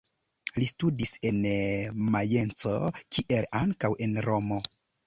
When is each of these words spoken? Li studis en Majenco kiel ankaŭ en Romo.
Li 0.61 0.69
studis 0.69 1.11
en 1.31 1.37
Majenco 2.17 2.75
kiel 3.05 3.51
ankaŭ 3.65 3.95
en 4.09 4.23
Romo. 4.31 4.65